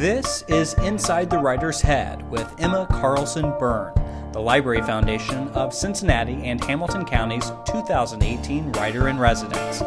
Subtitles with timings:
[0.00, 3.92] This is Inside the Writer's Head with Emma Carlson Berne,
[4.32, 9.80] the Library Foundation of Cincinnati and Hamilton County's 2018 Writer in Residence.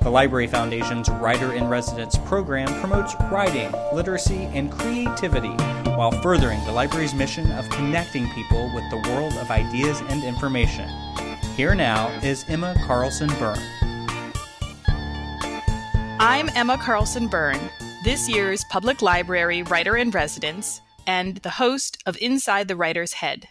[0.00, 5.52] The Library Foundation's Writer in Residence program promotes writing, literacy, and creativity
[5.96, 10.88] while furthering the library's mission of connecting people with the world of ideas and information.
[11.56, 13.60] Here now is Emma Carlson Berne.
[16.20, 17.70] I'm Emma Carlson Berne,
[18.04, 23.48] this year's Public Library Writer in Residence and the host of Inside the Writer's Head.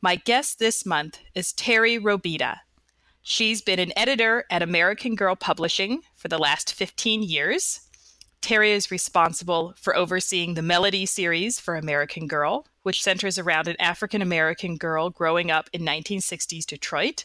[0.00, 2.58] My guest this month is Terry Robita.
[3.22, 7.80] She's been an editor at American Girl Publishing for the last 15 years.
[8.40, 13.76] Terry is responsible for overseeing the Melody series for American Girl, which centers around an
[13.80, 17.24] African American girl growing up in 1960s Detroit.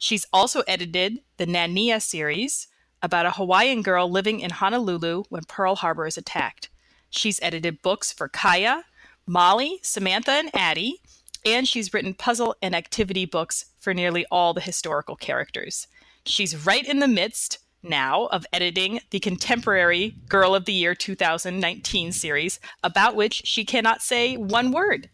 [0.00, 2.66] She's also edited the Nanea series,
[3.02, 6.68] about a Hawaiian girl living in Honolulu when Pearl Harbor is attacked.
[7.10, 8.84] She's edited books for Kaya,
[9.26, 11.00] Molly, Samantha, and Addie,
[11.44, 15.86] and she's written puzzle and activity books for nearly all the historical characters.
[16.24, 22.12] She's right in the midst now of editing the contemporary Girl of the Year 2019
[22.12, 25.08] series, about which she cannot say one word.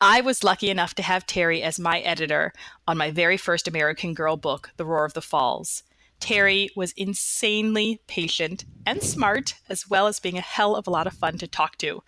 [0.00, 2.52] I was lucky enough to have Terry as my editor
[2.86, 5.82] on my very first American Girl book, The Roar of the Falls.
[6.20, 11.06] Terry was insanely patient and smart, as well as being a hell of a lot
[11.06, 12.02] of fun to talk to.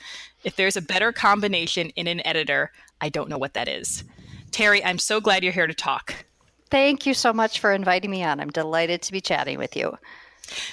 [0.44, 4.04] If there's a better combination in an editor, I don't know what that is.
[4.50, 6.24] Terry, I'm so glad you're here to talk.
[6.70, 8.40] Thank you so much for inviting me on.
[8.40, 9.96] I'm delighted to be chatting with you.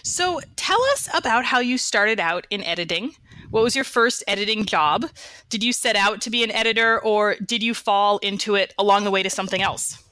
[0.04, 3.12] So, tell us about how you started out in editing.
[3.50, 5.06] What was your first editing job?
[5.50, 9.04] Did you set out to be an editor, or did you fall into it along
[9.04, 10.05] the way to something else?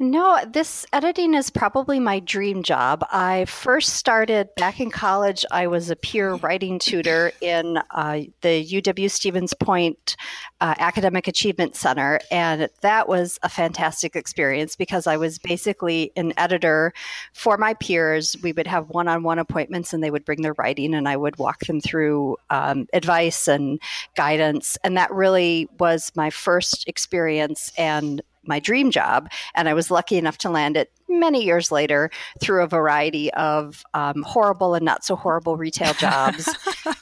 [0.00, 3.06] No, this editing is probably my dream job.
[3.12, 5.44] I first started back in college.
[5.52, 10.16] I was a peer writing tutor in uh, the UW Stevens Point
[10.60, 16.32] uh, Academic Achievement Center, and that was a fantastic experience because I was basically an
[16.36, 16.92] editor
[17.32, 18.34] for my peers.
[18.42, 21.16] We would have one on one appointments, and they would bring their writing, and I
[21.16, 23.80] would walk them through um, advice and
[24.16, 24.76] guidance.
[24.82, 29.30] And that really was my first experience and my dream job.
[29.54, 32.10] And I was lucky enough to land it many years later
[32.40, 36.48] through a variety of um, horrible and not so horrible retail jobs.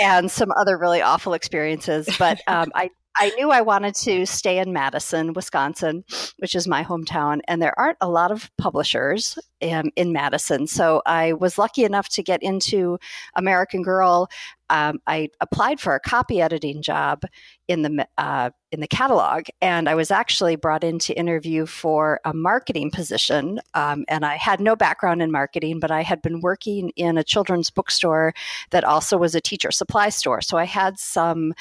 [0.00, 2.08] and some other really awful experiences.
[2.18, 2.90] But um, I
[3.20, 6.04] I knew I wanted to stay in Madison, Wisconsin,
[6.38, 10.66] which is my hometown, and there aren't a lot of publishers um, in Madison.
[10.68, 12.98] So I was lucky enough to get into
[13.34, 14.30] American Girl.
[14.70, 17.24] Um, I applied for a copy editing job
[17.66, 22.20] in the uh, in the catalog, and I was actually brought in to interview for
[22.24, 23.60] a marketing position.
[23.74, 27.24] Um, and I had no background in marketing, but I had been working in a
[27.24, 28.34] children's bookstore
[28.70, 31.54] that also was a teacher supply store, so I had some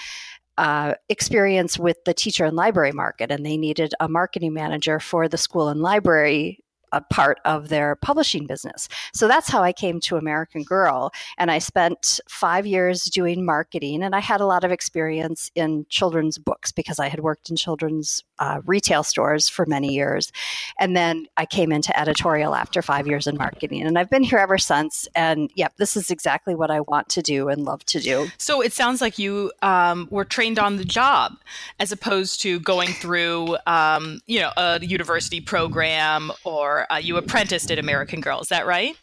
[0.58, 5.28] uh, experience with the teacher and library market, and they needed a marketing manager for
[5.28, 6.60] the school and library
[6.92, 8.88] a part of their publishing business.
[9.14, 11.12] So that's how I came to American Girl.
[11.38, 15.86] And I spent five years doing marketing, and I had a lot of experience in
[15.90, 20.32] children's books because I had worked in children's uh, retail stores for many years.
[20.80, 24.40] And then I came into editorial after five years in marketing, and I've been here
[24.40, 25.08] ever since.
[25.16, 28.28] And yep, this is exactly what I want to do and love to do.
[28.38, 31.38] So it sounds like you um, were trained on the job
[31.80, 37.72] as opposed to going through, um, you know, a university program or uh, you apprenticed
[37.72, 38.40] at American Girl.
[38.42, 38.96] Is that right?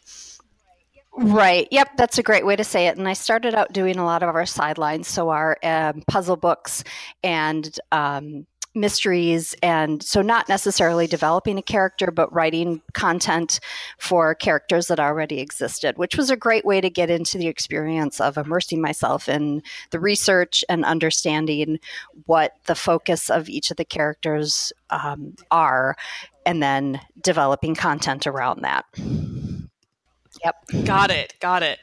[1.17, 1.67] Right.
[1.71, 1.91] Yep.
[1.97, 2.97] That's a great way to say it.
[2.97, 6.83] And I started out doing a lot of our sidelines, so our um, puzzle books
[7.23, 13.59] and um, mysteries, and so not necessarily developing a character, but writing content
[13.97, 18.19] for characters that already existed, which was a great way to get into the experience
[18.19, 21.79] of immersing myself in the research and understanding
[22.25, 25.95] what the focus of each of the characters um, are
[26.45, 28.85] and then developing content around that.
[30.43, 30.85] Yep.
[30.85, 31.33] Got it.
[31.39, 31.79] Got it.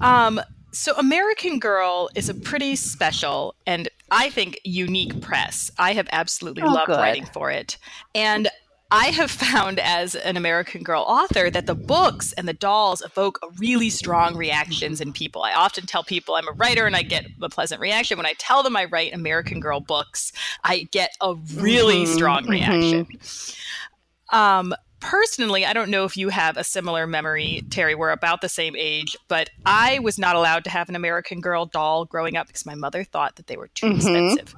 [0.00, 0.40] Um,
[0.72, 5.70] so, American Girl is a pretty special and I think unique press.
[5.78, 6.96] I have absolutely oh, loved good.
[6.98, 7.78] writing for it.
[8.14, 8.48] And
[8.90, 13.38] I have found as an American Girl author that the books and the dolls evoke
[13.58, 15.42] really strong reactions in people.
[15.42, 18.16] I often tell people I'm a writer and I get a pleasant reaction.
[18.16, 20.32] When I tell them I write American Girl books,
[20.64, 23.04] I get a really mm-hmm, strong reaction.
[23.04, 24.36] Mm-hmm.
[24.36, 27.94] Um, personally, I don't know if you have a similar memory, Terry.
[27.94, 31.66] We're about the same age, but I was not allowed to have an American Girl
[31.66, 33.96] doll growing up because my mother thought that they were too mm-hmm.
[33.96, 34.54] expensive.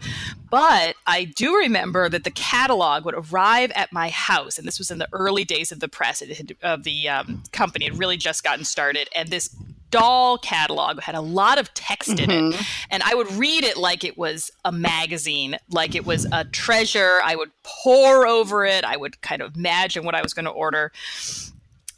[0.51, 4.91] But I do remember that the catalog would arrive at my house, and this was
[4.91, 7.87] in the early days of the press had, of the um, company.
[7.87, 9.55] It really just gotten started, and this
[9.91, 12.31] doll catalog had a lot of text mm-hmm.
[12.31, 12.63] in it mm-hmm.
[12.91, 17.19] and i would read it like it was a magazine like it was a treasure
[17.25, 20.51] i would pore over it i would kind of imagine what i was going to
[20.51, 20.93] order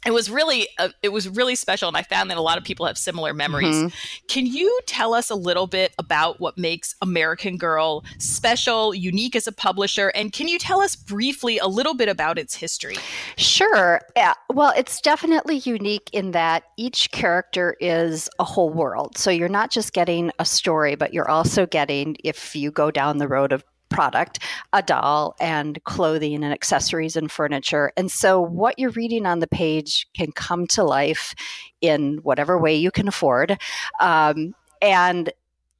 [0.05, 2.63] it was really uh, it was really special and i found that a lot of
[2.63, 3.87] people have similar memories mm-hmm.
[4.27, 9.47] can you tell us a little bit about what makes american girl special unique as
[9.47, 12.95] a publisher and can you tell us briefly a little bit about its history
[13.37, 14.33] sure yeah.
[14.53, 19.71] well it's definitely unique in that each character is a whole world so you're not
[19.71, 23.63] just getting a story but you're also getting if you go down the road of
[23.93, 24.39] product,
[24.73, 27.93] a doll, and clothing and accessories and furniture.
[27.95, 31.33] And so, what you're reading on the page can come to life
[31.79, 33.57] in whatever way you can afford.
[34.01, 35.31] Um, and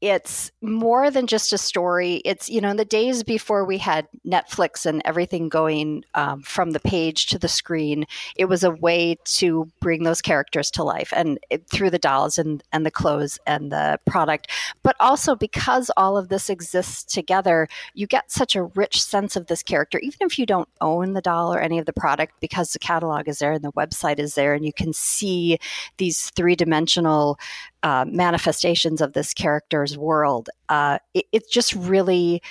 [0.03, 2.15] it's more than just a story.
[2.25, 6.71] It's, you know, in the days before we had Netflix and everything going um, from
[6.71, 8.03] the page to the screen,
[8.35, 12.37] it was a way to bring those characters to life and it, through the dolls
[12.37, 14.51] and, and the clothes and the product.
[14.83, 19.47] But also because all of this exists together, you get such a rich sense of
[19.47, 22.73] this character, even if you don't own the doll or any of the product, because
[22.73, 25.59] the catalog is there and the website is there and you can see
[25.95, 27.39] these three dimensional
[27.83, 30.49] uh, manifestations of this character's world.
[30.69, 32.41] Uh, it, it's just really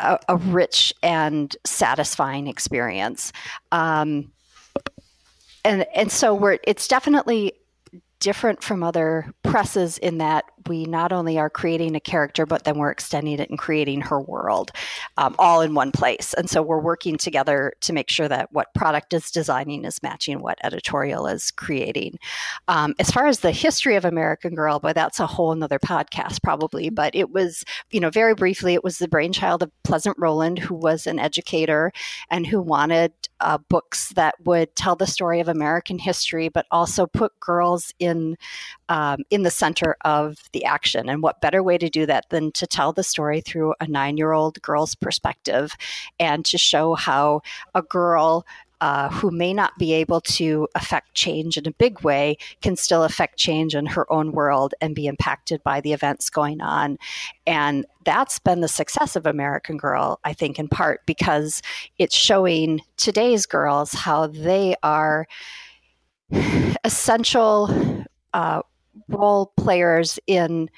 [0.00, 3.32] a, a, rich and satisfying experience.
[3.70, 4.32] Um,
[5.64, 7.52] and and so we're it's definitely
[8.18, 12.78] different from other presses in that we not only are creating a character, but then
[12.78, 14.70] we're extending it and creating her world
[15.16, 16.34] um, all in one place.
[16.34, 20.40] And so we're working together to make sure that what product is designing is matching
[20.40, 22.18] what editorial is creating.
[22.68, 26.42] Um, as far as the history of American Girl, but that's a whole nother podcast
[26.42, 26.90] probably.
[26.90, 30.74] But it was, you know, very briefly, it was the brainchild of Pleasant Rowland, who
[30.74, 31.92] was an educator
[32.30, 37.06] and who wanted uh, books that would tell the story of American history, but also
[37.06, 38.36] put girls in
[38.88, 41.08] um, in the center of the action.
[41.08, 44.16] And what better way to do that than to tell the story through a nine
[44.16, 45.74] year old girl's perspective
[46.18, 47.42] and to show how
[47.74, 48.46] a girl
[48.82, 53.04] uh, who may not be able to affect change in a big way can still
[53.04, 56.98] affect change in her own world and be impacted by the events going on.
[57.46, 61.62] And that's been the success of American Girl, I think, in part because
[61.98, 65.28] it's showing today's girls how they are
[66.82, 68.04] essential
[68.34, 68.62] uh,
[69.08, 70.70] role players in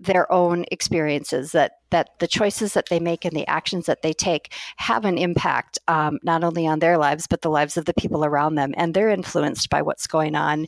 [0.00, 4.12] their own experiences that that the choices that they make and the actions that they
[4.14, 7.92] take have an impact um, not only on their lives but the lives of the
[7.94, 8.72] people around them.
[8.76, 10.66] And they're influenced by what's going on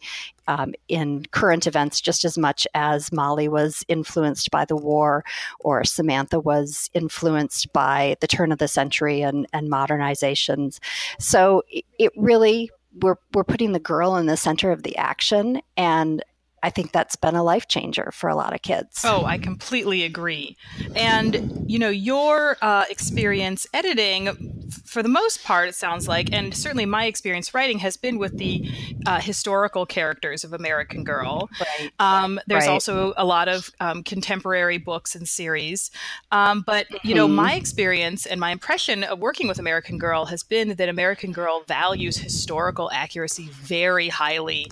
[0.48, 5.24] um, in current events just as much as molly was influenced by the war
[5.60, 10.78] or samantha was influenced by the turn of the century and, and modernizations.
[11.18, 12.70] So it, really
[13.00, 16.22] we're, we're putting the girl in the center of the action and
[16.62, 19.04] I think that's been a life changer for a lot of kids.
[19.04, 20.56] Oh, I completely agree.
[20.94, 26.54] And, you know, your uh, experience editing, for the most part, it sounds like, and
[26.54, 28.70] certainly my experience writing has been with the
[29.06, 31.50] uh, historical characters of American Girl.
[31.60, 31.90] Right.
[31.98, 32.72] Um, there's right.
[32.72, 35.90] also a lot of um, contemporary books and series.
[36.30, 37.36] Um, but, you know, mm-hmm.
[37.36, 41.64] my experience and my impression of working with American Girl has been that American Girl
[41.66, 44.66] values historical accuracy very highly.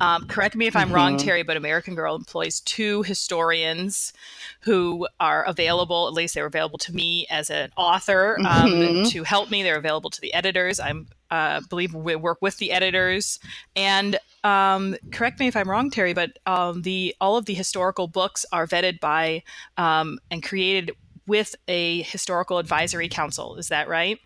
[0.00, 0.94] Um, correct me if I'm mm-hmm.
[0.94, 4.12] wrong, Terry but American Girl employs two historians
[4.60, 9.04] who are available, at least they were available to me as an author um, mm-hmm.
[9.10, 9.62] to help me.
[9.62, 10.80] They're available to the editors.
[10.80, 10.92] I
[11.30, 13.38] uh, believe we work with the editors.
[13.74, 18.06] And um, correct me if I'm wrong, Terry, but um, the all of the historical
[18.06, 19.42] books are vetted by
[19.76, 20.92] um, and created
[21.26, 23.56] with a historical advisory council.
[23.56, 24.20] Is that right?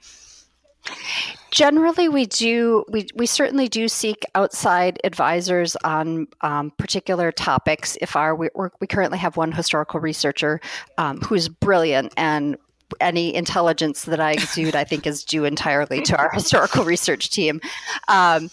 [1.50, 2.84] Generally, we do.
[2.88, 7.98] We, we certainly do seek outside advisors on um, particular topics.
[8.00, 8.48] If our we,
[8.80, 10.60] we currently have one historical researcher
[10.96, 12.56] um, who's brilliant and
[13.00, 17.60] any intelligence that I exude, I think, is due entirely to our historical research team.
[18.08, 18.50] Um,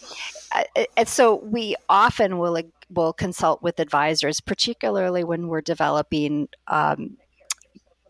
[0.95, 7.17] and so we often will will consult with advisors, particularly when we're developing um,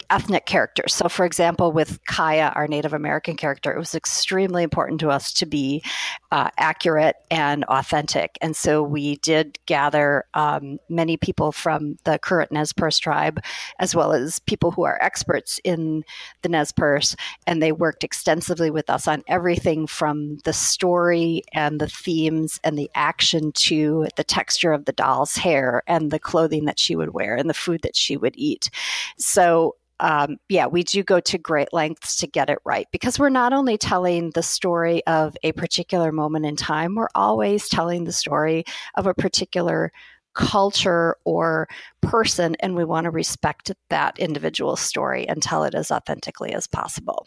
[0.09, 0.93] ethnic characters.
[0.93, 5.33] So, for example, with Kaya, our Native American character, it was extremely important to us
[5.33, 5.83] to be
[6.31, 8.37] uh, accurate and authentic.
[8.41, 13.41] And so we did gather um, many people from the current Nez Perce tribe,
[13.79, 16.03] as well as people who are experts in
[16.41, 17.15] the Nez Perce.
[17.45, 22.77] And they worked extensively with us on everything from the story and the themes and
[22.77, 27.13] the action to the texture of the doll's hair and the clothing that she would
[27.13, 28.69] wear and the food that she would eat.
[29.17, 33.29] So um, yeah, we do go to great lengths to get it right because we're
[33.29, 38.11] not only telling the story of a particular moment in time, we're always telling the
[38.11, 38.63] story
[38.95, 39.91] of a particular
[40.35, 41.67] culture or
[42.01, 46.67] person, and we want to respect that individual story and tell it as authentically as
[46.67, 47.25] possible.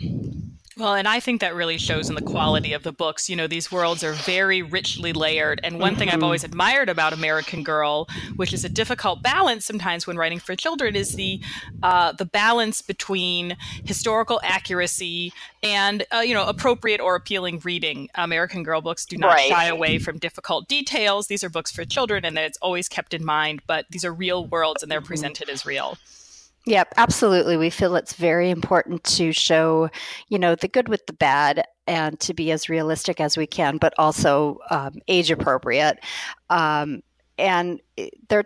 [0.76, 3.28] Well, and I think that really shows in the quality of the books.
[3.28, 5.60] You know, these worlds are very richly layered.
[5.64, 5.98] And one mm-hmm.
[5.98, 6.24] thing I've mm-hmm.
[6.24, 10.94] always admired about American Girl, which is a difficult balance sometimes when writing for children,
[10.94, 11.40] is the
[11.82, 18.08] uh, the balance between historical accuracy and uh, you know appropriate or appealing reading.
[18.14, 19.48] American Girl books do not right.
[19.48, 21.26] shy away from difficult details.
[21.26, 23.60] These are books for children, and it's always kept in mind.
[23.66, 25.08] But these are real worlds, and they're mm-hmm.
[25.08, 25.98] presented as real.
[26.66, 27.56] Yep, absolutely.
[27.56, 29.88] We feel it's very important to show,
[30.28, 33.78] you know, the good with the bad and to be as realistic as we can,
[33.78, 35.98] but also um, age appropriate.
[36.50, 37.02] Um,
[37.38, 37.80] and
[38.28, 38.44] there,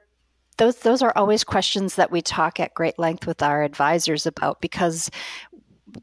[0.58, 4.60] those those are always questions that we talk at great length with our advisors about
[4.60, 5.10] because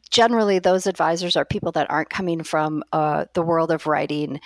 [0.10, 4.42] generally those advisors are people that aren't coming from uh, the world of writing,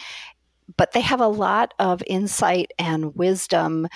[0.78, 3.88] but they have a lot of insight and wisdom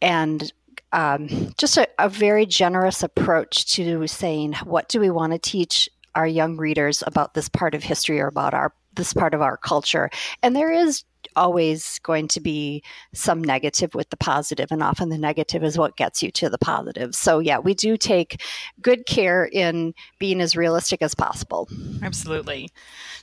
[0.00, 0.52] and
[0.92, 1.28] um,
[1.58, 6.26] just a, a very generous approach to saying what do we want to teach our
[6.26, 10.10] young readers about this part of history or about our this part of our culture?
[10.42, 11.04] And there is
[11.38, 12.82] always going to be
[13.14, 16.58] some negative with the positive and often the negative is what gets you to the
[16.58, 18.42] positive so yeah we do take
[18.82, 21.68] good care in being as realistic as possible
[22.02, 22.68] absolutely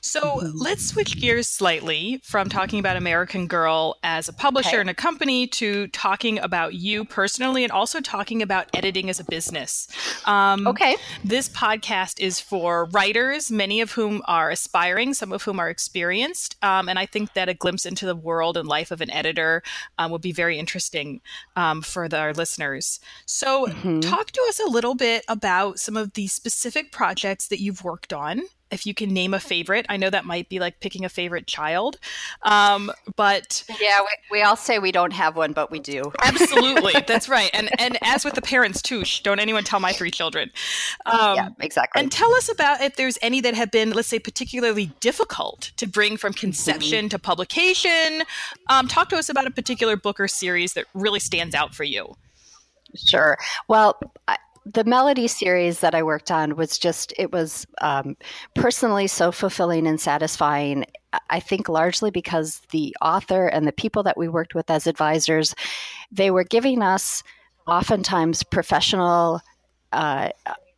[0.00, 0.50] so mm-hmm.
[0.54, 4.80] let's switch gears slightly from talking about American Girl as a publisher okay.
[4.80, 9.24] and a company to talking about you personally and also talking about editing as a
[9.24, 9.88] business.
[10.24, 10.96] Um, okay.
[11.24, 16.56] This podcast is for writers, many of whom are aspiring, some of whom are experienced.
[16.62, 19.62] Um, and I think that a glimpse into the world and life of an editor
[19.98, 21.20] um, would be very interesting
[21.56, 23.00] um, for the, our listeners.
[23.26, 24.00] So, mm-hmm.
[24.00, 28.12] talk to us a little bit about some of the specific projects that you've worked
[28.12, 29.86] on if you can name a favorite.
[29.88, 31.98] I know that might be like picking a favorite child,
[32.42, 36.12] um, but yeah, we, we, all say we don't have one, but we do.
[36.22, 37.50] Absolutely, that's right.
[37.52, 40.50] And and as with the parents too, don't anyone tell my three children.
[41.06, 42.00] Um, yeah, exactly.
[42.00, 45.86] And tell us about if there's any that have been, let's say, particularly difficult to
[45.86, 47.08] bring from conception mm-hmm.
[47.08, 48.22] to publication.
[48.68, 51.84] Um, talk to us about a particular book or series that really stands out for
[51.84, 52.16] you.
[52.94, 53.36] Sure.
[53.68, 54.38] Well, I,
[54.74, 58.16] the melody series that I worked on was just, it was um,
[58.56, 60.84] personally so fulfilling and satisfying.
[61.30, 65.54] I think largely because the author and the people that we worked with as advisors,
[66.10, 67.22] they were giving us
[67.68, 69.40] oftentimes professional
[69.92, 70.30] uh,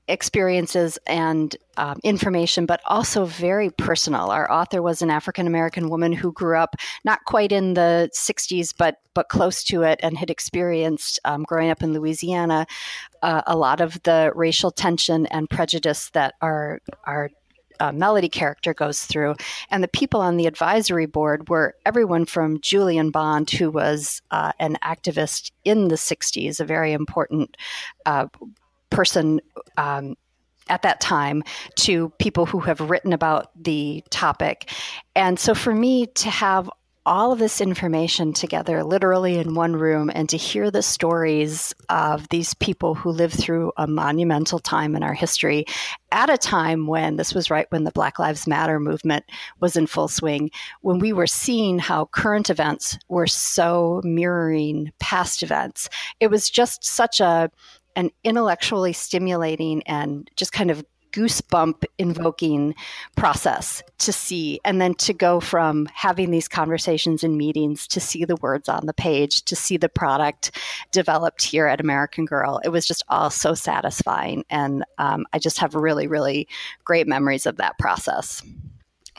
[0.09, 4.31] experiences and um, information, but also very personal.
[4.31, 6.75] Our author was an African American woman who grew up
[7.05, 11.71] not quite in the 60s, but but close to it, and had experienced um, growing
[11.71, 12.67] up in Louisiana
[13.23, 17.31] uh, a lot of the racial tension and prejudice that our our
[17.81, 19.37] uh, Melody character goes through.
[19.71, 24.53] And the people on the advisory board were everyone from Julian Bond, who was uh,
[24.59, 27.57] an activist in the 60s, a very important
[28.07, 28.27] uh,
[28.91, 29.41] person
[29.77, 30.17] um,
[30.69, 31.43] at that time
[31.77, 34.71] to people who have written about the topic.
[35.17, 36.71] And so for me to have
[37.09, 42.29] all of this information together, literally in one room, and to hear the stories of
[42.29, 45.65] these people who lived through a monumental time in our history
[46.13, 49.25] at a time when this was right when the Black Lives Matter movement
[49.59, 50.51] was in full swing,
[50.83, 55.89] when we were seeing how current events were so mirroring past events.
[56.21, 57.51] It was just such a
[57.99, 62.75] an intellectually stimulating and just kind of goosebump invoking
[63.17, 68.25] process to see and then to go from having these conversations in meetings to see
[68.25, 70.53] the words on the page to see the product
[70.93, 72.61] developed here at american girl.
[72.63, 74.45] It was just all so satisfying.
[74.49, 76.47] And um, i just have really really
[76.85, 78.43] great memories of that process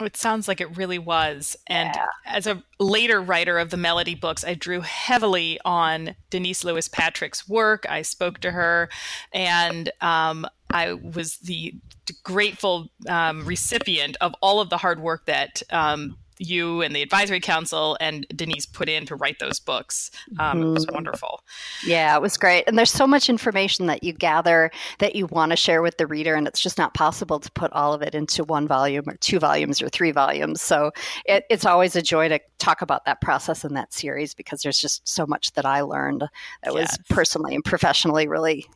[0.06, 1.56] it sounds like it really was.
[1.66, 2.06] And yeah.
[2.26, 7.48] as a later writer of the Melody books, I drew heavily on Denise Lewis Patrick's
[7.48, 7.86] work.
[7.88, 8.88] I spoke to her,
[9.32, 11.74] and um, I was the
[12.22, 17.38] grateful um, recipient of all of the hard work that um, you and the advisory
[17.38, 20.10] council and Denise put in to write those books.
[20.38, 20.94] Um, mm It was mm-hmm.
[20.94, 21.44] wonderful.
[21.86, 22.64] Yeah, it was great.
[22.66, 26.06] And there's so much information that you gather that you want to share with the
[26.06, 29.16] reader, and it's just not possible to put all of it into one volume or
[29.16, 30.62] two volumes or three volumes.
[30.62, 30.92] So
[31.26, 34.80] it, it's always a joy to talk about that process in that series because there's
[34.80, 36.74] just so much that I learned that yes.
[36.74, 38.66] was personally and professionally really,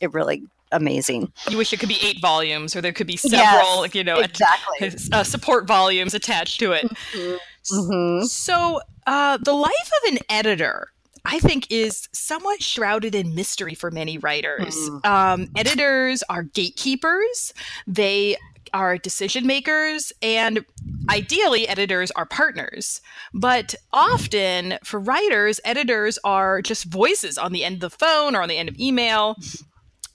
[0.00, 1.32] it really amazing.
[1.48, 4.18] You wish it could be eight volumes, or there could be several, yes, you know,
[4.18, 4.90] exactly.
[5.12, 6.84] uh, support volumes attached to it.
[6.84, 7.74] Mm-hmm.
[7.74, 8.26] Mm-hmm.
[8.26, 10.88] So, uh, the life of an editor.
[11.24, 14.74] I think is somewhat shrouded in mystery for many writers.
[14.74, 15.04] Mm.
[15.04, 17.52] Um, editors are gatekeepers.
[17.86, 18.38] They
[18.72, 20.64] are decision makers and
[21.10, 23.00] ideally editors are partners
[23.34, 28.42] but often for writers editors are just voices on the end of the phone or
[28.42, 29.36] on the end of email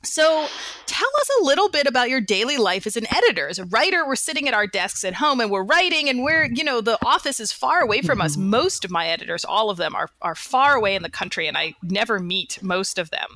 [0.04, 0.48] so,
[0.86, 3.48] tell us a little bit about your daily life as an editor.
[3.48, 6.46] As a writer, we're sitting at our desks at home and we're writing, and we're,
[6.46, 8.34] you know, the office is far away from us.
[8.34, 8.50] Mm-hmm.
[8.50, 11.58] Most of my editors, all of them, are, are far away in the country, and
[11.58, 13.28] I never meet most of them.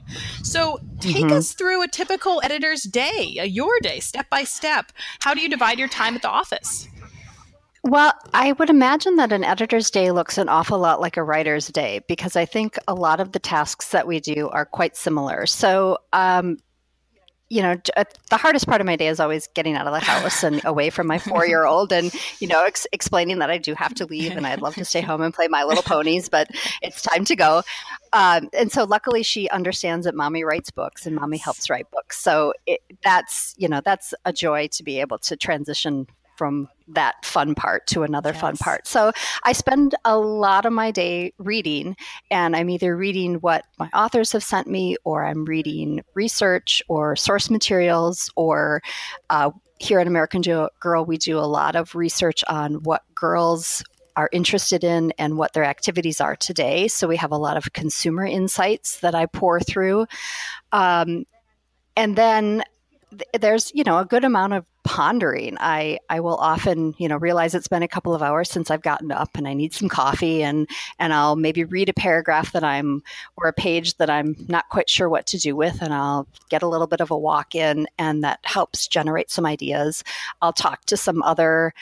[0.43, 1.33] So, take mm-hmm.
[1.33, 4.91] us through a typical editor's day, your day, step by step.
[5.19, 6.87] How do you divide your time at the office?
[7.87, 11.67] Well, I would imagine that an editor's day looks an awful lot like a writer's
[11.69, 15.45] day because I think a lot of the tasks that we do are quite similar.
[15.45, 16.57] So, um,
[17.47, 20.01] you know, uh, the hardest part of my day is always getting out of the
[20.01, 23.57] house and away from my four year old and, you know, ex- explaining that I
[23.57, 26.27] do have to leave and I'd love to stay home and play My Little Ponies,
[26.27, 26.49] but
[26.81, 27.63] it's time to go.
[28.11, 32.19] Um, and so luckily she understands that mommy writes books and mommy helps write books.
[32.19, 36.05] So it, that's, you know, that's a joy to be able to transition
[36.37, 38.39] from that fun part to another yes.
[38.39, 38.87] fun part.
[38.87, 39.11] So
[39.43, 41.95] I spend a lot of my day reading,
[42.31, 47.15] and I'm either reading what my authors have sent me, or I'm reading research or
[47.15, 48.81] source materials, or
[49.29, 50.41] uh, here at American
[50.79, 53.83] Girl, we do a lot of research on what girls
[54.15, 56.87] are interested in and what their activities are today.
[56.87, 60.07] So we have a lot of consumer insights that I pore through.
[60.71, 61.25] Um,
[61.95, 62.63] and then
[63.39, 65.57] there's you know a good amount of pondering.
[65.59, 68.81] I i will often you know realize it's been a couple of hours since i've
[68.81, 72.63] gotten up and i need some coffee and and i'll maybe read a paragraph that
[72.63, 73.03] i'm
[73.35, 76.63] or a page that i'm not quite sure what to do with and i'll get
[76.63, 80.03] a little bit of a walk in and that helps generate some ideas.
[80.41, 81.73] I'll talk to some other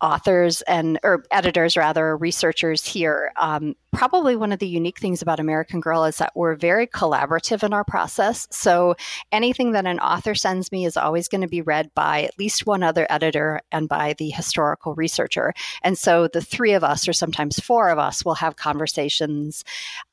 [0.00, 3.32] authors and or editors rather researchers here.
[3.36, 7.62] Um, probably one of the unique things about american girl is that we're very collaborative
[7.62, 8.46] in our process.
[8.50, 8.94] So
[9.32, 12.66] anything that an author sends me is always going to be read by at least
[12.66, 15.54] one other editor and by the historical researcher.
[15.82, 19.64] And so the three of us or sometimes four of us will have conversations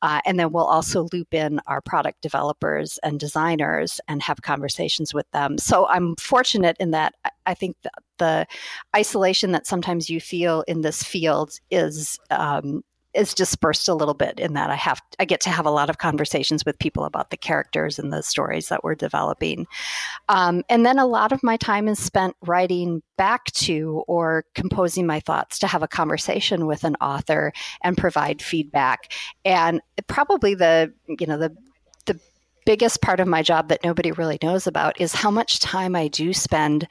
[0.01, 5.13] uh, and then we'll also loop in our product developers and designers and have conversations
[5.13, 5.57] with them.
[5.57, 7.75] So i'm fortunate in that i think
[8.17, 8.45] the
[8.95, 12.83] isolation that sometimes you feel in this field is um,
[13.15, 15.89] is dispersed a little bit in that I have I get to have a lot
[15.89, 19.65] of conversations with people about the characters and the stories that we're developing,
[20.29, 25.07] um, and then a lot of my time is spent writing back to or composing
[25.07, 29.11] my thoughts to have a conversation with an author and provide feedback.
[29.43, 31.55] And probably the you know the
[32.05, 32.19] the
[32.65, 36.07] biggest part of my job that nobody really knows about is how much time I
[36.07, 36.87] do spend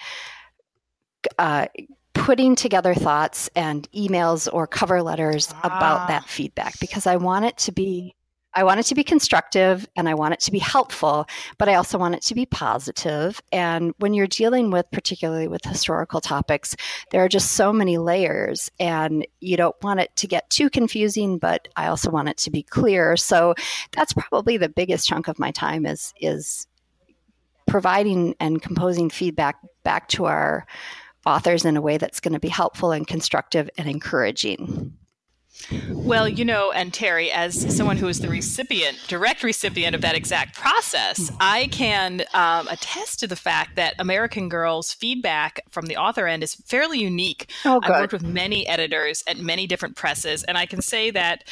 [1.38, 1.66] uh,
[2.14, 5.60] putting together thoughts and emails or cover letters ah.
[5.64, 8.14] about that feedback because I want it to be
[8.56, 11.26] I want it to be constructive and I want it to be helpful,
[11.58, 13.42] but I also want it to be positive.
[13.50, 16.76] And when you're dealing with, particularly with historical topics,
[17.10, 21.38] there are just so many layers, and you don't want it to get too confusing,
[21.38, 23.16] but I also want it to be clear.
[23.16, 23.54] So
[23.90, 26.68] that's probably the biggest chunk of my time is is
[27.66, 30.66] providing and composing feedback back to our
[31.26, 34.92] authors in a way that's going to be helpful and constructive and encouraging.
[35.88, 40.14] Well, you know, and Terry, as someone who is the recipient, direct recipient of that
[40.14, 45.96] exact process, I can um, attest to the fact that American Girl's feedback from the
[45.96, 47.50] author end is fairly unique.
[47.64, 51.44] Oh, I've worked with many editors at many different presses, and I can say that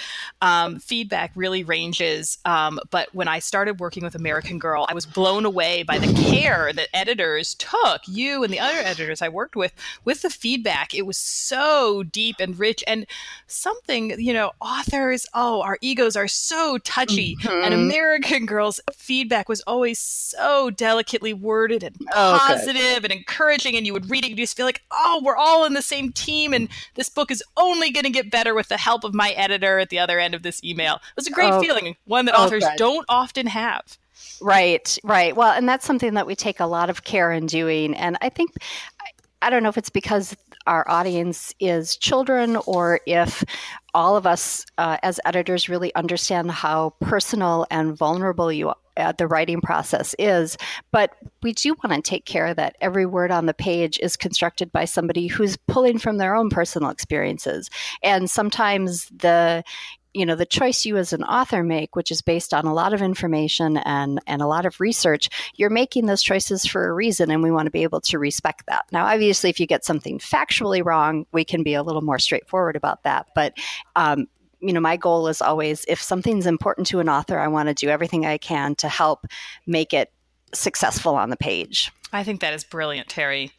[0.42, 2.38] um, feedback really ranges.
[2.44, 6.12] Um, but when I started working with American Girl, I was blown away by the
[6.30, 9.72] care that editors took, you and the other editors I worked with,
[10.04, 10.92] with the feedback.
[10.92, 13.06] It was so deep and rich and
[13.46, 17.37] something you know, authors, oh, our egos are so touchy.
[17.37, 17.64] Mm-hmm.
[17.64, 23.76] And American Girl's feedback was always so delicately worded and oh, positive and encouraging.
[23.76, 26.12] And you would read it, you just feel like, oh, we're all in the same
[26.12, 26.52] team.
[26.52, 29.78] And this book is only going to get better with the help of my editor
[29.78, 30.96] at the other end of this email.
[30.96, 33.98] It was a great oh, feeling, one that authors don't often have.
[34.40, 35.37] Right, right.
[35.37, 37.94] Well, and that's something that we take a lot of care in doing.
[37.94, 38.50] And I think,
[39.42, 43.42] I don't know if it's because our audience is children or if
[43.92, 49.26] all of us uh, as editors really understand how personal and vulnerable you uh, the
[49.26, 50.57] writing process is.
[50.92, 51.11] But
[51.42, 54.85] we do want to take care that every word on the page is constructed by
[54.85, 57.68] somebody who's pulling from their own personal experiences.
[58.02, 59.64] And sometimes the
[60.14, 62.92] you know the choice you as an author make which is based on a lot
[62.92, 67.31] of information and and a lot of research you're making those choices for a reason
[67.31, 70.18] and we want to be able to respect that now obviously if you get something
[70.18, 73.57] factually wrong we can be a little more straightforward about that but
[73.96, 74.27] um,
[74.61, 77.75] you know my goal is always if something's important to an author i want to
[77.75, 79.27] do everything i can to help
[79.66, 80.12] make it
[80.55, 81.92] successful on the page.
[82.12, 83.53] I think that is brilliant, Terry.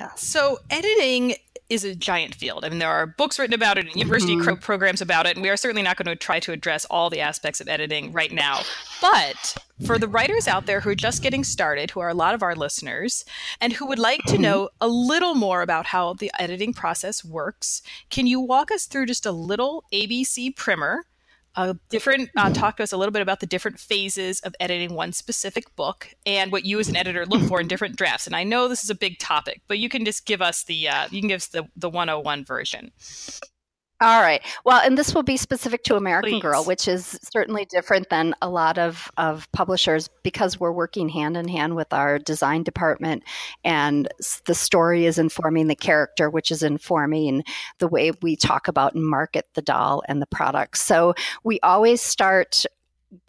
[0.00, 0.14] Yeah.
[0.16, 1.36] So editing
[1.68, 2.64] is a giant field.
[2.64, 4.54] I mean, there are books written about it and university mm-hmm.
[4.56, 7.20] programs about it, and we are certainly not going to try to address all the
[7.20, 8.60] aspects of editing right now.
[9.00, 12.34] But for the writers out there who are just getting started, who are a lot
[12.34, 13.24] of our listeners,
[13.60, 14.42] and who would like to mm-hmm.
[14.42, 19.06] know a little more about how the editing process works, can you walk us through
[19.06, 21.04] just a little ABC primer
[21.56, 24.94] a different uh, talk to us a little bit about the different phases of editing
[24.94, 28.26] one specific book and what you as an editor look for in different drafts.
[28.26, 30.88] And i know this is a big topic but you can just give us the
[30.88, 32.92] uh, you can give us the, the 101 version
[34.00, 34.42] all right.
[34.64, 36.42] Well, and this will be specific to American Please.
[36.42, 41.36] Girl, which is certainly different than a lot of, of publishers because we're working hand
[41.36, 43.24] in hand with our design department
[43.64, 44.08] and
[44.46, 47.42] the story is informing the character, which is informing
[47.78, 50.80] the way we talk about and market the doll and the products.
[50.82, 52.64] So we always start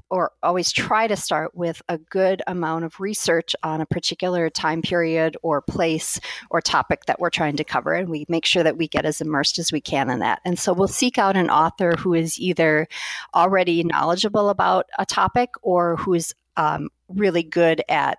[0.10, 4.82] or always try to start with a good amount of research on a particular time
[4.82, 6.20] period or place
[6.50, 7.94] or topic that we're trying to cover.
[7.94, 10.42] And we make sure that we get as immersed as we can in that.
[10.46, 12.88] And so we'll seek out an author who is either
[13.36, 18.18] already knowledgeable about a topic or who's um, really good at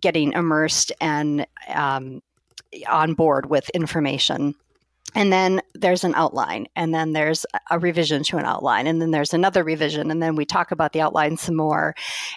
[0.00, 2.22] getting immersed and um,
[2.88, 4.54] on board with information
[5.14, 9.10] and then there's an outline and then there's a revision to an outline and then
[9.10, 11.94] there's another revision and then we talk about the outline some more.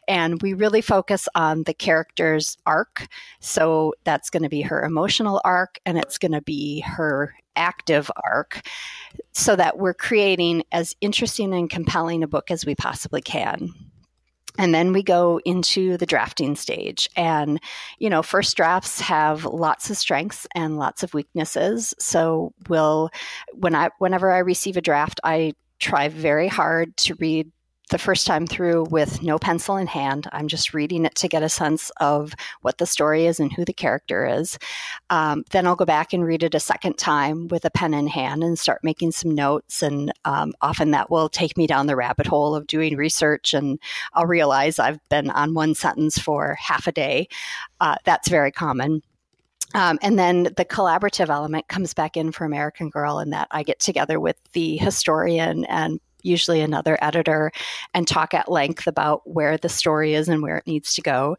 [0.07, 3.07] And we really focus on the character's arc.
[3.39, 8.09] So that's going to be her emotional arc and it's going to be her active
[8.23, 8.61] arc
[9.31, 13.69] so that we're creating as interesting and compelling a book as we possibly can
[14.57, 17.09] and then we go into the drafting stage.
[17.15, 17.59] And,
[17.97, 21.93] you know, first drafts have lots of strengths and lots of weaknesses.
[21.99, 23.09] So we'll,
[23.53, 27.51] when I, whenever I receive a draft, I try very hard to read
[27.93, 30.27] the first time through with no pencil in hand.
[30.31, 33.63] I'm just reading it to get a sense of what the story is and who
[33.63, 34.57] the character is.
[35.11, 38.07] Um, then I'll go back and read it a second time with a pen in
[38.07, 39.83] hand and start making some notes.
[39.83, 43.77] And um, often that will take me down the rabbit hole of doing research, and
[44.13, 47.27] I'll realize I've been on one sentence for half a day.
[47.79, 49.03] Uh, that's very common.
[49.75, 53.61] Um, and then the collaborative element comes back in for American Girl, in that I
[53.61, 57.51] get together with the historian and usually another editor,
[57.93, 61.37] and talk at length about where the story is and where it needs to go.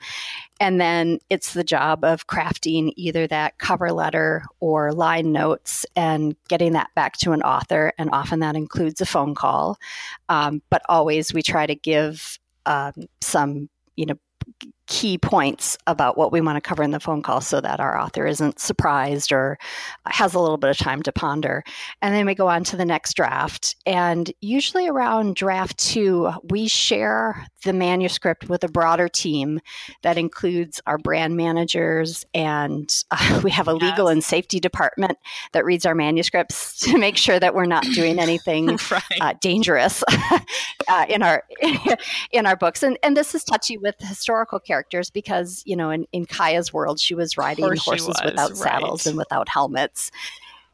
[0.61, 6.37] And then it's the job of crafting either that cover letter or line notes and
[6.49, 7.93] getting that back to an author.
[7.99, 9.79] And often that includes a phone call.
[10.29, 14.19] Um, but always we try to give um, some, you know,
[14.87, 17.99] key points about what we want to cover in the phone call so that our
[17.99, 19.59] author isn't surprised or
[20.07, 21.65] has a little bit of time to ponder.
[22.03, 23.77] And then we go on to the next draft.
[23.87, 29.61] And usually around draft two, we share the manuscript with a broader team
[30.03, 34.13] that includes our brand managers and uh, we have a legal yes.
[34.13, 35.17] and safety department
[35.53, 39.03] that reads our manuscripts to make sure that we're not doing anything right.
[39.21, 40.05] uh, dangerous
[40.89, 41.43] uh, in our
[42.33, 42.83] in our books.
[42.83, 46.73] And, and this is touchy with historical characters characters because you know in, in Kaya's
[46.73, 48.57] world she was riding horses was, without right.
[48.57, 50.11] saddles and without helmets.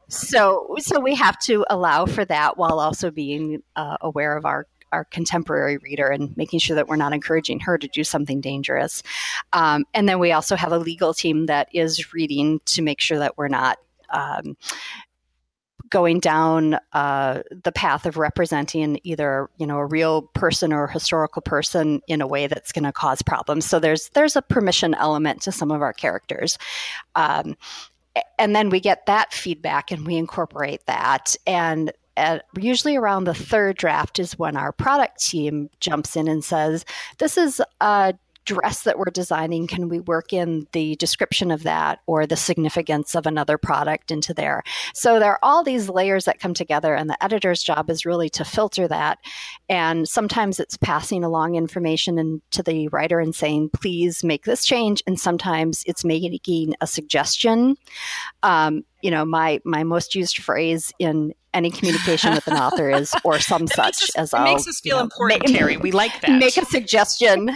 [0.07, 4.65] So so we have to allow for that while also being uh, aware of our
[4.91, 9.03] our contemporary reader and making sure that we're not encouraging her to do something dangerous.
[9.53, 13.19] Um, and then we also have a legal team that is reading to make sure
[13.19, 13.77] that we're not
[14.09, 14.57] um,
[15.91, 20.91] going down uh, the path of representing either you know a real person or a
[20.91, 23.65] historical person in a way that's going to cause problems.
[23.65, 26.57] So there's there's a permission element to some of our characters.
[27.15, 27.55] Um,
[28.39, 33.33] and then we get that feedback and we incorporate that and at, usually around the
[33.33, 36.85] third draft is when our product team jumps in and says
[37.19, 38.13] this is a
[38.45, 43.15] dress that we're designing, can we work in the description of that or the significance
[43.15, 44.63] of another product into there?
[44.93, 48.29] So there are all these layers that come together, and the editor's job is really
[48.29, 49.19] to filter that.
[49.69, 54.65] And sometimes it's passing along information in, to the writer and saying, please make this
[54.65, 55.03] change.
[55.05, 57.77] And sometimes it's making a suggestion.
[58.43, 63.13] Um, you know, my my most used phrase in any communication with an author is
[63.23, 65.77] or some such us, as it I'll, makes us feel you know, important, ma- Terry.
[65.77, 66.31] We like that.
[66.39, 67.49] Make a suggestion.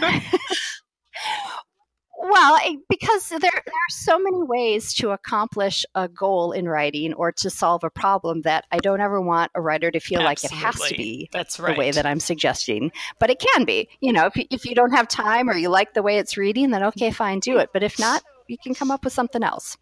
[2.18, 7.32] well, because there, there are so many ways to accomplish a goal in writing or
[7.32, 10.26] to solve a problem that I don't ever want a writer to feel Absolutely.
[10.26, 11.74] like it has to be That's right.
[11.74, 12.92] the way that I'm suggesting.
[13.18, 13.88] But it can be.
[14.00, 16.70] You know, if, if you don't have time or you like the way it's reading,
[16.70, 17.70] then okay, fine, do it.
[17.72, 19.76] But if not, you can come up with something else.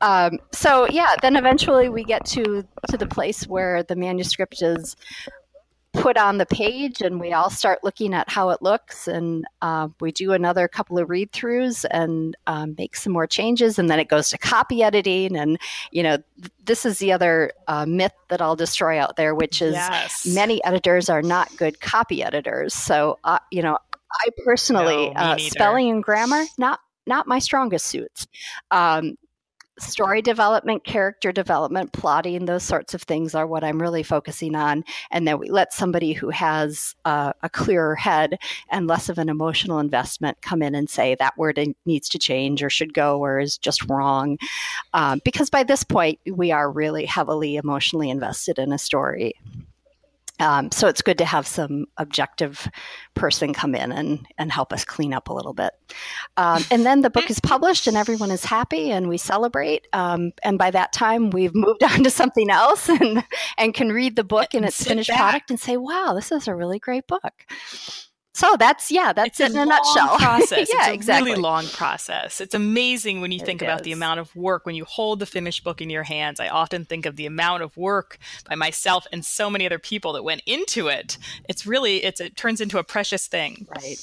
[0.00, 4.96] Um, so yeah, then eventually we get to to the place where the manuscript is
[5.94, 9.86] put on the page and we all start looking at how it looks and uh,
[10.00, 14.00] we do another couple of read throughs and um, make some more changes and then
[14.00, 15.56] it goes to copy editing and
[15.92, 19.62] you know th- this is the other uh, myth that i'll destroy out there which
[19.62, 20.26] is Yes.
[20.26, 22.74] many editors are not good copy editors.
[22.74, 23.78] So uh, you know
[24.12, 28.26] i personally No, uh, spelling and grammar not not my strongest suits.
[28.70, 29.16] Um,
[29.78, 34.84] story development, character development, plotting, those sorts of things are what I'm really focusing on.
[35.10, 38.38] And then we let somebody who has uh, a clearer head
[38.70, 42.62] and less of an emotional investment come in and say that word needs to change
[42.62, 44.38] or should go or is just wrong.
[44.92, 49.34] Um, because by this point, we are really heavily emotionally invested in a story.
[50.40, 52.68] Um, so it's good to have some objective
[53.14, 55.72] person come in and, and help us clean up a little bit.
[56.36, 59.86] Um, and then the book is published and everyone is happy and we celebrate.
[59.92, 63.24] Um, and by that time, we've moved on to something else and,
[63.58, 65.18] and can read the book in And its finished back.
[65.18, 67.44] product and say, wow, this is a really great book.
[68.34, 70.18] So that's, yeah, that's it's it in a long nutshell.
[70.18, 70.68] process.
[70.72, 71.30] yeah, it's a exactly.
[71.30, 72.40] really long process.
[72.40, 75.26] It's amazing when you It think about the amount of work when you hold the
[75.26, 76.40] finished book in your hands.
[76.40, 78.18] I often think of the amount of work
[78.48, 81.16] by myself and so many other people that went into it.
[81.48, 83.68] It's really it's it turns into a precious thing.
[83.70, 83.98] Right.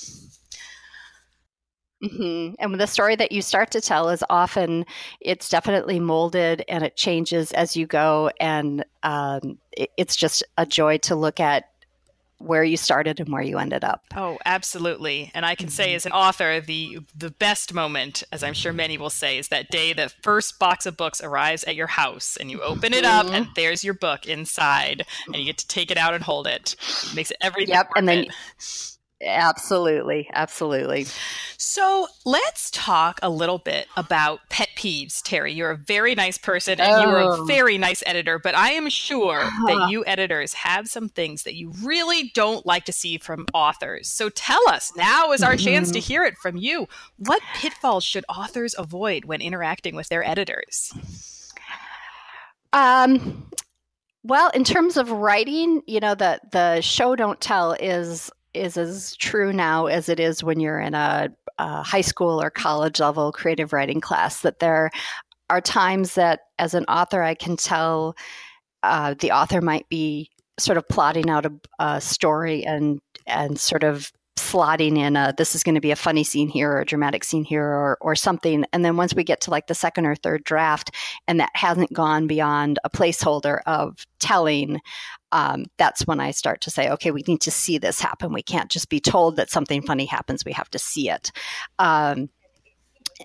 [2.02, 2.56] Mm-hmm.
[2.58, 4.86] And the story that you start to tell is often
[5.20, 10.66] it's definitely molded and it changes as you go, and um, it, it's just a
[10.66, 11.66] joy to look at
[12.44, 14.04] where you started and where you ended up.
[14.16, 15.32] Oh, absolutely.
[15.34, 15.72] And I can Mm-hmm.
[15.74, 19.48] say as an author, the the best moment, as I'm sure many will say, is
[19.50, 23.06] that day the first box of books arrives at your house and you open it
[23.06, 23.36] up Mm-hmm.
[23.36, 26.76] and there's your book inside and you get to take it out and hold it.
[27.04, 28.98] It makes everything Yep, and then- it.
[29.24, 31.06] Absolutely, absolutely.
[31.58, 35.54] So let's talk a little bit about pet peeves, Terry.
[35.54, 37.46] You're a very nice person and you're a Oh.
[37.46, 41.72] very nice editor, but I am sure that you editors have some things that you
[41.84, 44.10] really don't like to see from authors.
[44.10, 46.08] So tell us, now is our chance to Mm-hmm.
[46.08, 46.88] hear it from you.
[47.18, 50.92] What pitfalls should authors avoid when interacting with their editors?
[52.74, 53.48] Um,
[54.24, 59.16] well, in terms of writing, you know, the the show don't tell is is as
[59.16, 63.32] true now as it is when you're in a, a high school or college level
[63.32, 64.42] creative writing class.
[64.42, 64.92] That there
[65.50, 68.16] are times that, as an author, I can tell
[68.84, 73.84] uh, the author might be sort of plotting out a, a story and and sort
[73.84, 76.86] of slotting in a this is going to be a funny scene here or a
[76.86, 78.66] dramatic scene here or or something.
[78.72, 80.96] And then once we get to like the second or third draft
[81.28, 84.80] and that hasn't gone beyond a placeholder of telling
[85.34, 88.34] um, that's when i start to say okay we need to see this happen.
[88.34, 90.46] We can't just be told that something funny happens.
[90.46, 91.32] We have to see it.
[91.80, 92.30] Um,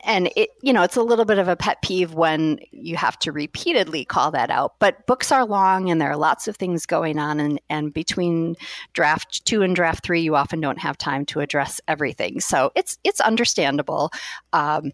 [0.05, 3.19] and it you know it's a little bit of a pet peeve when you have
[3.19, 6.87] to repeatedly call that out but books are long and there are lots of things
[6.87, 8.57] going on and and between
[8.93, 12.41] draft 2 and draft 3 you often don't have time to address everything.
[12.41, 14.11] So it's it's understandable.
[14.53, 14.93] Um,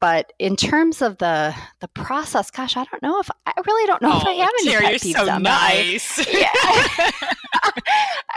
[0.00, 4.02] but in terms of the the process gosh i don't know if i really don't
[4.02, 5.48] know if i have any Oh, Terry, pet you're peeves so Emma.
[5.50, 6.32] I- nice.
[6.32, 7.10] yeah.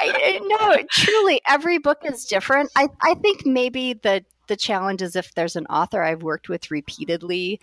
[0.02, 2.72] I no, truly, every book is different.
[2.76, 6.72] I, I think maybe the the challenge is if there's an author I've worked with
[6.72, 7.60] repeatedly,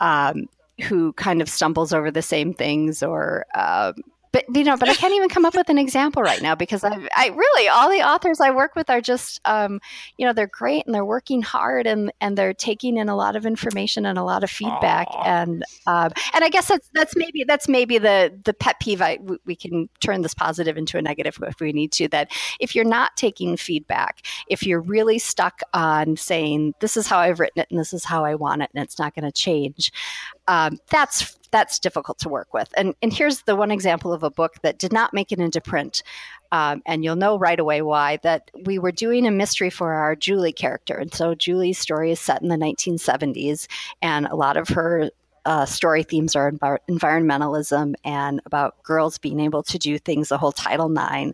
[0.00, 0.46] um,
[0.84, 3.94] who kind of stumbles over the same things, or um,
[4.32, 6.82] but you know, but I can't even come up with an example right now because
[6.84, 9.78] I, I really all the authors I work with are just, um,
[10.16, 13.36] you know, they're great and they're working hard and and they're taking in a lot
[13.36, 15.22] of information and a lot of feedback Aw.
[15.24, 19.02] and um, and I guess that's that's maybe that's maybe the the pet peeve.
[19.02, 22.08] I we, we can turn this positive into a negative if we need to.
[22.08, 27.18] That if you're not taking feedback, if you're really stuck on saying this is how
[27.18, 29.32] I've written it and this is how I want it and it's not going to
[29.32, 29.92] change,
[30.48, 32.68] um, that's that's difficult to work with.
[32.76, 35.60] And and here's the one example of a book that did not make it into
[35.60, 36.02] print.
[36.50, 40.14] Um, and you'll know right away why that we were doing a mystery for our
[40.14, 40.94] Julie character.
[40.94, 43.68] And so Julie's story is set in the 1970s,
[44.02, 45.10] and a lot of her
[45.44, 50.38] uh, story themes are envir- environmentalism and about girls being able to do things, the
[50.38, 51.32] whole Title IX.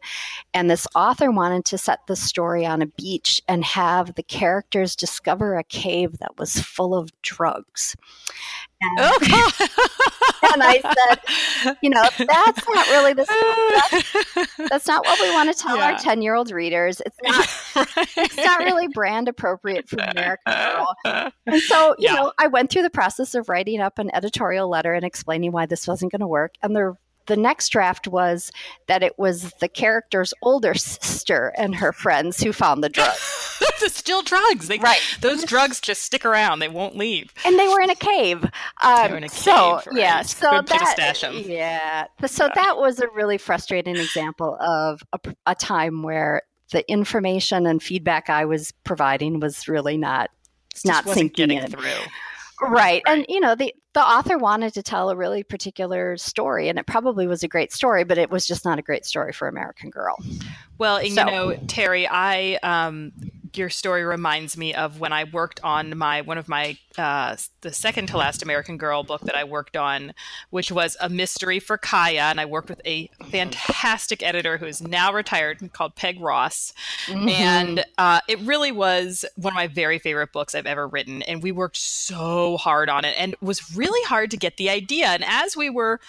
[0.55, 4.97] And this author wanted to set the story on a beach and have the characters
[4.97, 7.97] discover a cave that was full of drugs.
[8.99, 13.27] Oh, and, and I said, you know, that's not really the
[14.37, 15.93] that's, that's not what we want to tell Yeah.
[15.93, 17.03] our 10 year old readers.
[17.05, 17.49] It's not
[18.17, 20.95] it's not really brand appropriate for American Girl.
[21.05, 22.15] And so, you Yeah.
[22.15, 25.67] know, I went through the process of writing up an editorial letter and explaining why
[25.67, 26.55] this wasn't going to work.
[26.63, 26.95] And the
[27.29, 28.51] the next draft was
[28.89, 33.21] that it was the character's older sister and her friends who found the drugs.
[33.89, 34.69] Still drugs.
[34.69, 35.01] They, Right.
[35.21, 36.59] Those drugs just stick around.
[36.59, 37.33] They won't leave.
[37.45, 38.45] and they were in a cave.
[38.83, 43.09] Um, were in a so cave, yeah, so Good that yeah, so that was a
[43.15, 49.41] really frustrating example of a, a time where the information and feedback I was providing
[49.41, 50.31] was really not
[50.85, 51.71] not sinking getting in.
[51.71, 52.07] through.
[52.61, 53.03] Right.
[53.07, 56.87] And you know, the the author wanted to tell a really particular story and it
[56.87, 59.91] probably was a great story, but it was just not a great story for American
[59.91, 60.17] Girl.
[60.79, 63.11] Well, and So- you know, Terry, I um,
[63.59, 67.73] your story reminds me of when I worked on my one of my uh, the
[67.73, 70.15] second to last American Girl book that I worked on,
[70.51, 74.81] which was a mystery for Kaya, and I worked with a fantastic editor who is
[74.83, 76.73] now retired called Peg Ross,
[77.07, 77.29] Mm-hmm.
[77.29, 81.23] and uh, it really was one of my very favorite books I've ever written.
[81.23, 84.69] And we worked so hard on it, and it was really hard to get the
[84.71, 85.07] idea.
[85.07, 86.01] And as we were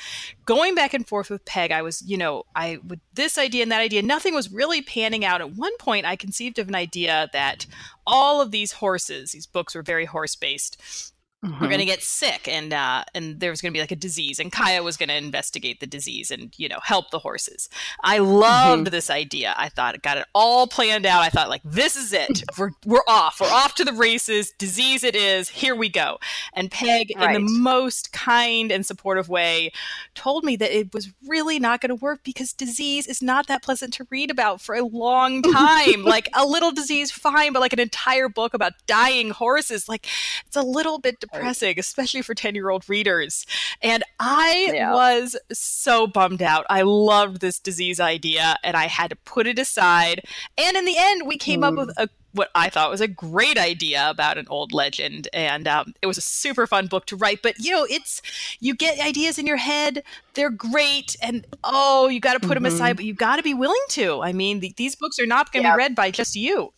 [0.50, 3.72] going back and forth with Peg, I was, you know, I with this idea and
[3.72, 5.42] that idea, nothing was really panning out.
[5.42, 7.68] At one point, I conceived of an idea that
[8.08, 11.14] all of these horses, these books were very horse based,
[11.46, 11.62] Mhm.
[11.62, 13.96] were going to get sick and uh, and there was going to be like a
[13.96, 17.70] disease and Kaya was going to investigate the disease and you know help the horses.
[18.04, 19.56] I loved this idea.
[19.58, 21.22] I thought it got it all planned out.
[21.22, 22.44] I thought like this is it.
[22.58, 23.40] We're we're off.
[23.40, 24.52] We're off to the races.
[24.58, 25.48] Disease it is.
[25.48, 26.18] Here we go.
[26.54, 29.72] And Peg in the most kind and supportive way
[30.16, 33.64] told me that it was really not going to work because disease is not that
[33.64, 36.04] pleasant to read about for a long time.
[36.04, 40.06] like a little disease fine, but like an entire book about dying horses like
[40.46, 43.46] it's a little bit depressing, especially for 10 year old readers.
[43.82, 44.94] And I Yeah.
[44.94, 46.66] was so bummed out.
[46.70, 50.24] I loved this disease idea and I had to put it aside.
[50.58, 51.78] And in the end, we came up Mm.
[51.78, 55.96] with a what I thought was a great idea about an old legend, and um,
[56.00, 57.40] it was a super fun book to write.
[57.42, 58.22] But you know, it's
[58.60, 60.04] you get ideas in your head;
[60.36, 62.68] they're great, and oh, you got to put them Mhm.
[62.68, 64.22] aside, but you got to be willing to.
[64.22, 66.72] I mean, the, these books are not going to be read by just you.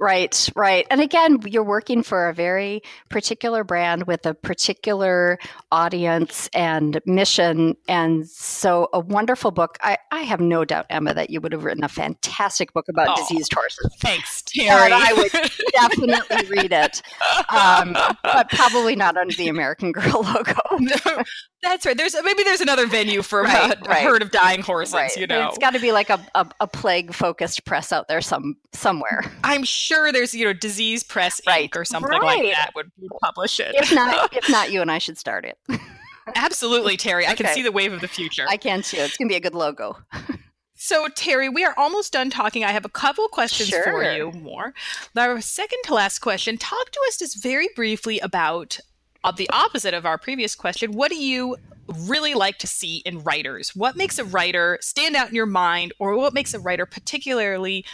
[0.00, 0.86] Right, right.
[0.90, 5.38] And again, you're working for a very particular brand with a particular
[5.70, 7.76] audience and mission.
[7.88, 9.78] And so, a wonderful book.
[9.82, 13.10] I, I have no doubt, Emma, that you would have written a fantastic book about
[13.10, 13.14] Oh.
[13.16, 13.88] diseased horses.
[14.00, 14.92] Thanks, And Terry.
[14.92, 17.00] I would definitely read it,
[17.48, 20.54] um, but probably not under the American Girl logo.
[20.80, 21.22] No,
[21.62, 21.96] that's right.
[21.96, 24.94] There's maybe there's another venue for Right, a, a herd of dying horses.
[24.94, 25.16] Right.
[25.16, 28.20] You know, It's got to be like a, a, a plague focused press out there
[28.20, 29.22] some somewhere.
[29.44, 31.46] I'm sure there's you know Disease Press Inc.
[31.46, 32.90] Right, or something like that would
[33.22, 33.74] publish it.
[33.74, 35.58] If not, if not, you and I should start it.
[36.34, 37.26] Absolutely, Terry.
[37.26, 38.46] I can see the wave of the future.
[38.48, 38.96] I can too.
[38.98, 39.96] It's going to be a good logo.
[40.78, 42.62] So, Terry, we are almost done talking.
[42.62, 44.74] I have a couple questions for you more.
[45.16, 48.78] Our second to last question talk to us just very briefly about
[49.24, 50.92] uh, the opposite of our previous question.
[50.92, 51.56] What do you
[52.06, 53.74] really like to see in writers?
[53.74, 57.84] What makes a writer stand out in your mind, or what makes a writer particularly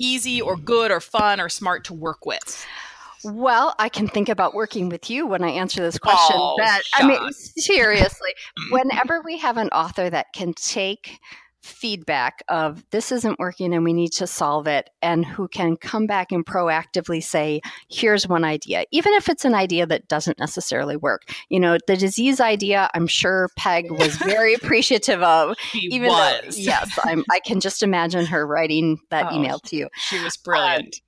[0.00, 2.66] easy or good or fun or smart to work with?
[3.22, 6.36] Well, I can think about working with you when I answer this question.
[6.38, 8.34] Oh, but I mean, seriously,
[8.70, 11.20] whenever we have an author that can take
[11.62, 16.06] feedback of this isn't working and we need to solve it, and who can come
[16.06, 20.96] back and proactively say, here's one idea, even if it's an idea that doesn't necessarily
[20.96, 21.22] work.
[21.48, 25.56] You know, the disease idea, I'm sure Peg was very appreciative of.
[25.58, 26.42] She Even was.
[26.42, 29.36] though, yes, I'm, I can just imagine her writing that Oh.
[29.36, 31.00] email to you She was brilliant.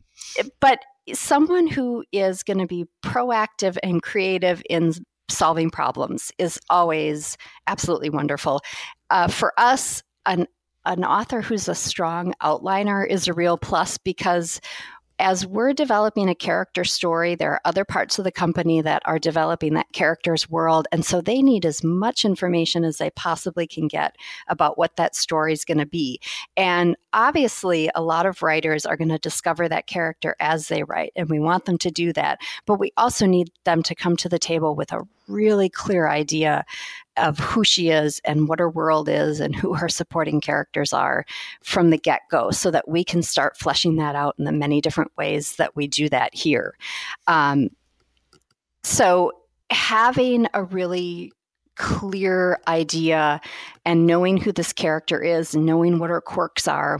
[0.60, 0.80] but
[1.14, 4.92] someone who is going to be proactive and creative in
[5.28, 7.36] solving problems is always
[7.66, 8.60] absolutely wonderful.
[9.10, 10.46] Uh, for us, an
[10.84, 14.60] an author who's a strong outliner is a real plus because
[15.22, 19.20] as we're developing a character story, there are other parts of the company that are
[19.20, 20.88] developing that character's world.
[20.90, 24.16] And so they need as much information as they possibly can get
[24.48, 26.20] about what that story is going to be.
[26.56, 31.12] And obviously, a lot of writers are going to discover that character as they write,
[31.14, 32.40] and we want them to do that.
[32.66, 36.64] But we also need them to come to the table with a really clear idea
[37.16, 41.24] of who she is and what her world is and who her supporting characters are
[41.62, 44.80] from the get go so that we can start fleshing that out in the many
[44.80, 46.74] different ways that we do that here.
[47.26, 47.68] Um,
[48.82, 49.32] so,
[49.70, 51.32] having a really
[51.76, 53.40] clear idea
[53.84, 56.98] and knowing who this character is, knowing what her quirks are,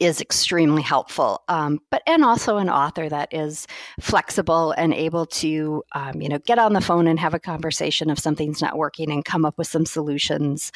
[0.00, 1.42] is extremely helpful.
[1.48, 3.66] Um, but and also an author that is
[4.00, 8.08] flexible and able to, um, you know, get on the phone and have a conversation
[8.10, 10.70] if something's not working and come up with some solutions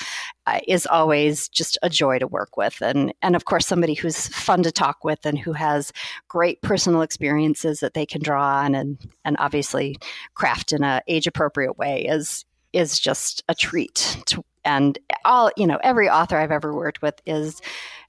[0.46, 2.80] uh, is always just a joy to work with.
[2.82, 5.92] And and of course, somebody who's fun to talk with and who has
[6.28, 9.96] great personal experiences that they can draw on and and obviously
[10.34, 15.66] craft in a age appropriate way is is just a treat to and all you
[15.66, 17.60] know every author i've ever worked with is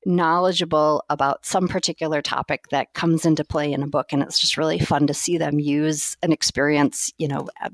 [0.06, 4.58] knowledgeable about some particular topic that comes into play in a book and it's just
[4.58, 7.72] really fun to see them use an experience you know a,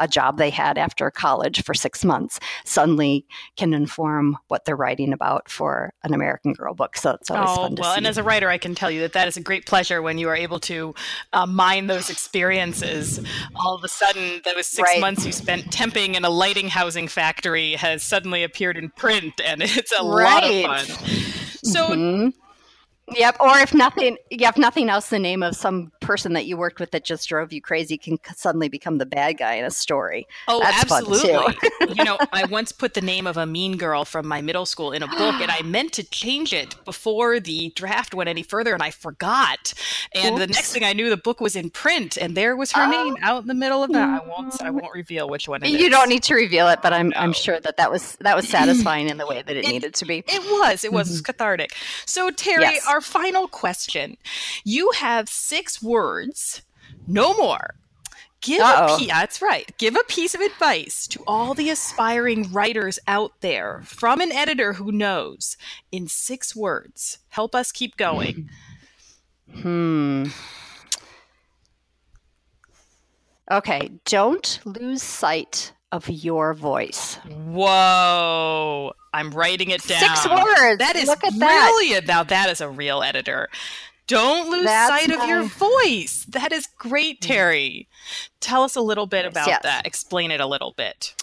[0.00, 3.24] a job they had after college for six months suddenly
[3.56, 7.56] can inform what they're writing about for an american girl book so it's always oh,
[7.62, 7.80] fun to see.
[7.82, 7.98] well see.
[7.98, 10.18] and as a writer i can tell you that that is a great pleasure when
[10.18, 10.94] you are able to
[11.32, 13.20] uh, mine those experiences
[13.56, 15.00] all of a sudden those six Right.
[15.00, 19.62] months you spent temping in a lighting housing factory has suddenly appeared in print and
[19.64, 20.64] it's a Right.
[20.64, 22.32] lot of fun so Mhm.
[23.12, 23.36] Yep.
[23.40, 26.80] Or if nothing, yeah, if nothing else, the name of some person that you worked
[26.80, 30.26] with that just drove you crazy can suddenly become the bad guy in a story.
[30.48, 31.54] Oh, That's absolutely.
[31.94, 34.92] you know, I once put the name of a mean girl from my middle school
[34.92, 38.72] in a book, and I meant to change it before the draft went any further,
[38.74, 39.72] and I forgot.
[40.14, 42.82] And the next thing I knew, the book was in print, and there was her
[42.84, 42.90] Oh.
[42.90, 44.22] name out in the middle of that.
[44.22, 44.62] I won't.
[44.62, 45.80] I won't reveal which one it is.
[45.80, 48.48] You don't need to reveal it, but I'm I'm sure that that was that was
[48.48, 50.24] satisfying in the way that it, needed to be.
[50.26, 50.82] It was.
[50.84, 51.74] It was cathartic.
[52.06, 52.72] So, Terry, Mm-hmm.
[52.74, 52.86] Yes.
[52.88, 54.16] our final question.
[54.64, 56.62] You have six words,
[57.06, 57.74] no more.
[58.40, 59.70] Give a piece, that's right.
[59.76, 64.72] Give a piece of advice to all the aspiring writers out there from an editor
[64.72, 65.58] who knows
[65.92, 67.18] in six words.
[67.28, 68.48] Help us keep going.
[69.56, 70.24] Hmm.
[73.50, 73.90] Okay.
[74.06, 77.16] Don't lose sight of your voice.
[77.26, 78.92] Whoa.
[79.12, 79.98] I'm writing it down.
[80.00, 80.78] Six words.
[80.78, 81.70] That is Look at that.
[81.72, 82.06] brilliant.
[82.06, 83.48] Now that is a real editor.
[84.10, 86.26] Don't lose That's sight of your voice.
[86.28, 87.26] That is great, mm.
[87.28, 87.88] Terry.
[88.40, 89.62] Tell us a little bit about Yes.
[89.62, 89.86] that.
[89.86, 91.14] Explain it a little bit.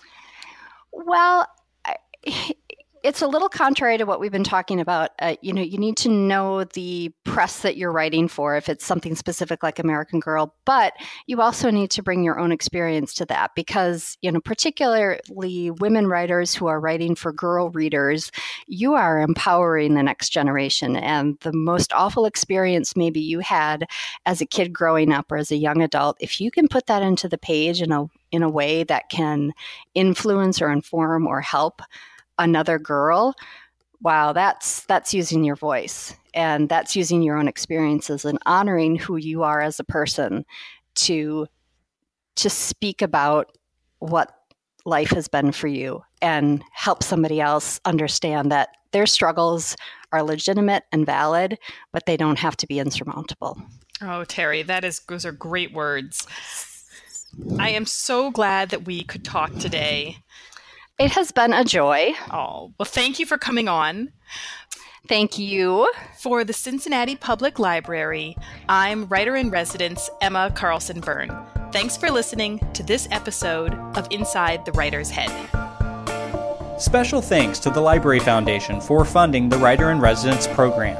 [0.91, 1.47] Well,
[1.85, 1.97] I-
[3.07, 5.11] it's a little contrary to what we've been talking about.
[5.19, 8.85] Uh, you know, you need to know the press that you're writing for if it's
[8.85, 10.91] something specific like American Girl, but
[11.25, 16.07] you also need to bring your own experience to that because, you know, particularly women
[16.07, 18.29] writers who are writing for girl readers,
[18.67, 20.97] you are empowering the next generation.
[20.97, 23.87] And the most awful experience maybe you had
[24.25, 27.03] as a kid growing up or as a young adult, if you can put that
[27.03, 29.53] into the page in a in a way that can
[29.95, 31.81] influence or inform or help
[32.39, 33.33] another girl
[34.01, 39.17] wow that's that's using your voice and that's using your own experiences and honoring who
[39.17, 40.45] you are as a person
[40.95, 41.47] to
[42.35, 43.57] to speak about
[43.99, 44.33] what
[44.85, 49.75] life has been for you and help somebody else understand that their struggles
[50.11, 51.57] are legitimate and valid
[51.91, 53.59] but they don't have to be insurmountable
[54.01, 56.27] Oh, Terry, that is those are great words.
[57.59, 60.17] I am so glad that we could talk today.
[60.99, 64.11] It has been a joy Oh, well, thank you for coming on.
[65.07, 68.35] thank you For the Cincinnati Public Library,
[68.67, 71.31] I'm writer in residence Emma Carlson Berne.
[71.71, 75.29] Thanks for listening to this episode of Inside the Writer's Head.
[76.79, 80.97] Special thanks to the Library Foundation for funding the Writer in Residence program.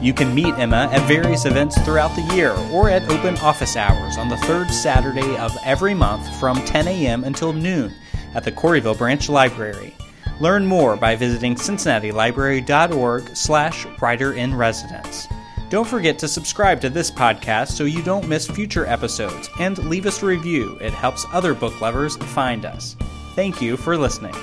[0.00, 4.16] You can meet Emma at various events throughout the year or at open office hours
[4.16, 7.24] on the third Saturday of every month from 10 a.m.
[7.24, 7.92] until noon
[8.34, 9.94] at the Corryville Branch Library.
[10.40, 15.28] Learn more by visiting cincinnatilibrary.org slash writer in residence.
[15.68, 20.06] Don't forget to subscribe to this podcast so you don't miss future episodes and leave
[20.06, 20.76] us a review.
[20.80, 22.96] It helps other book lovers find us.
[23.36, 24.34] Thank you for listening.